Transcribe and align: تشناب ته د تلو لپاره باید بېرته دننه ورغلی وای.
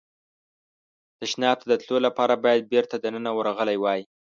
تشناب 1.19 1.57
ته 1.61 1.65
د 1.67 1.73
تلو 1.81 1.97
لپاره 2.07 2.35
باید 2.45 2.69
بېرته 2.73 2.95
دننه 3.03 3.31
ورغلی 3.33 3.77
وای. 3.79 4.01